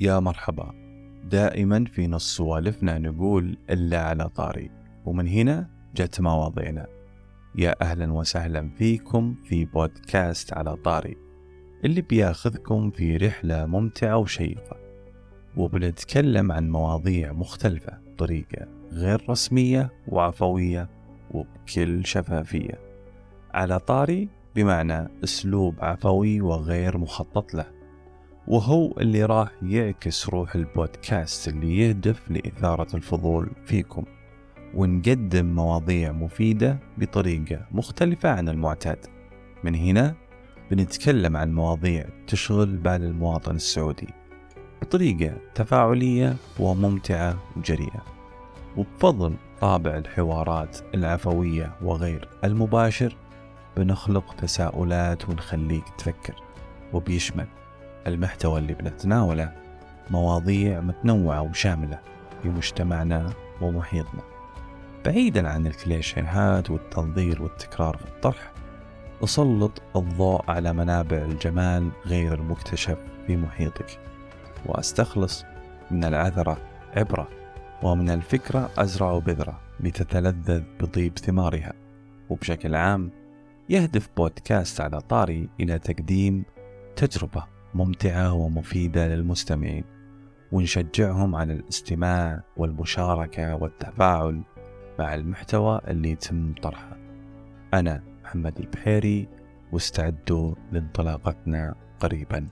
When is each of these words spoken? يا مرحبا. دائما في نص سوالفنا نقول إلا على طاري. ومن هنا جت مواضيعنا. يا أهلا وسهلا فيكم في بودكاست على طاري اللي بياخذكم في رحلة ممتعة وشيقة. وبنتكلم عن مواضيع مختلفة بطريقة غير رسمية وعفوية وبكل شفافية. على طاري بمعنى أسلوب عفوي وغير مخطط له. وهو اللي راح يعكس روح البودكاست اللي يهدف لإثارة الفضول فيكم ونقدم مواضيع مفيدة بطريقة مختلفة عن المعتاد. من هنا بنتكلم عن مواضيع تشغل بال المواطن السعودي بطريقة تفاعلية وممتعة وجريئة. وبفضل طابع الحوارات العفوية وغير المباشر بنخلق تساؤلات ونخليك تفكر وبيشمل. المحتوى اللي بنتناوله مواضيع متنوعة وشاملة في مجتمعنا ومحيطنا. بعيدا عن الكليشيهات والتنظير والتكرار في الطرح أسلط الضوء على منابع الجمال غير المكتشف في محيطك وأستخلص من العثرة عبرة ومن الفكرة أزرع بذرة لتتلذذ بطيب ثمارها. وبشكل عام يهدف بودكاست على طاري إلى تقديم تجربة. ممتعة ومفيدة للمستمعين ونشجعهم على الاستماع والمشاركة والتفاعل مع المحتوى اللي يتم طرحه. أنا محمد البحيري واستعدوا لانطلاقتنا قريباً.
يا 0.00 0.20
مرحبا. 0.20 0.74
دائما 1.24 1.84
في 1.84 2.06
نص 2.06 2.36
سوالفنا 2.36 2.98
نقول 2.98 3.56
إلا 3.70 4.02
على 4.02 4.28
طاري. 4.28 4.70
ومن 5.04 5.28
هنا 5.28 5.70
جت 5.96 6.20
مواضيعنا. 6.20 6.86
يا 7.54 7.74
أهلا 7.82 8.12
وسهلا 8.12 8.70
فيكم 8.78 9.34
في 9.44 9.64
بودكاست 9.64 10.52
على 10.52 10.76
طاري 10.76 11.16
اللي 11.84 12.00
بياخذكم 12.00 12.90
في 12.90 13.16
رحلة 13.16 13.66
ممتعة 13.66 14.16
وشيقة. 14.16 14.76
وبنتكلم 15.56 16.52
عن 16.52 16.70
مواضيع 16.70 17.32
مختلفة 17.32 17.98
بطريقة 18.06 18.66
غير 18.92 19.30
رسمية 19.30 19.90
وعفوية 20.08 20.88
وبكل 21.30 22.06
شفافية. 22.06 22.78
على 23.54 23.78
طاري 23.78 24.28
بمعنى 24.56 25.08
أسلوب 25.24 25.74
عفوي 25.78 26.40
وغير 26.40 26.98
مخطط 26.98 27.54
له. 27.54 27.79
وهو 28.50 28.92
اللي 29.00 29.24
راح 29.24 29.48
يعكس 29.62 30.28
روح 30.28 30.54
البودكاست 30.54 31.48
اللي 31.48 31.78
يهدف 31.78 32.30
لإثارة 32.30 32.96
الفضول 32.96 33.50
فيكم 33.64 34.04
ونقدم 34.74 35.46
مواضيع 35.46 36.12
مفيدة 36.12 36.78
بطريقة 36.98 37.66
مختلفة 37.72 38.30
عن 38.30 38.48
المعتاد. 38.48 39.06
من 39.64 39.74
هنا 39.74 40.14
بنتكلم 40.70 41.36
عن 41.36 41.54
مواضيع 41.54 42.06
تشغل 42.26 42.76
بال 42.76 43.02
المواطن 43.04 43.54
السعودي 43.54 44.08
بطريقة 44.82 45.36
تفاعلية 45.54 46.36
وممتعة 46.58 47.38
وجريئة. 47.56 48.04
وبفضل 48.76 49.34
طابع 49.60 49.96
الحوارات 49.96 50.78
العفوية 50.94 51.76
وغير 51.82 52.28
المباشر 52.44 53.16
بنخلق 53.76 54.34
تساؤلات 54.34 55.28
ونخليك 55.28 55.84
تفكر 55.98 56.34
وبيشمل. 56.92 57.46
المحتوى 58.06 58.58
اللي 58.58 58.74
بنتناوله 58.74 59.52
مواضيع 60.10 60.80
متنوعة 60.80 61.42
وشاملة 61.42 61.98
في 62.42 62.48
مجتمعنا 62.48 63.32
ومحيطنا. 63.60 64.22
بعيدا 65.04 65.48
عن 65.48 65.66
الكليشيهات 65.66 66.70
والتنظير 66.70 67.42
والتكرار 67.42 67.96
في 67.96 68.04
الطرح 68.04 68.52
أسلط 69.24 69.82
الضوء 69.96 70.50
على 70.50 70.72
منابع 70.72 71.16
الجمال 71.16 71.90
غير 72.06 72.34
المكتشف 72.34 72.98
في 73.26 73.36
محيطك 73.36 74.00
وأستخلص 74.66 75.44
من 75.90 76.04
العثرة 76.04 76.56
عبرة 76.96 77.28
ومن 77.82 78.10
الفكرة 78.10 78.70
أزرع 78.78 79.18
بذرة 79.18 79.60
لتتلذذ 79.80 80.62
بطيب 80.80 81.18
ثمارها. 81.18 81.72
وبشكل 82.30 82.74
عام 82.74 83.10
يهدف 83.68 84.08
بودكاست 84.16 84.80
على 84.80 85.00
طاري 85.00 85.48
إلى 85.60 85.78
تقديم 85.78 86.44
تجربة. 86.96 87.59
ممتعة 87.74 88.32
ومفيدة 88.32 89.08
للمستمعين 89.08 89.84
ونشجعهم 90.52 91.34
على 91.34 91.52
الاستماع 91.52 92.42
والمشاركة 92.56 93.54
والتفاعل 93.54 94.42
مع 94.98 95.14
المحتوى 95.14 95.80
اللي 95.88 96.10
يتم 96.10 96.54
طرحه. 96.54 96.96
أنا 97.74 98.02
محمد 98.22 98.58
البحيري 98.58 99.28
واستعدوا 99.72 100.54
لانطلاقتنا 100.72 101.74
قريباً. 102.00 102.48